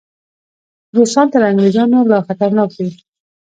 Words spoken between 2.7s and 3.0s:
دي.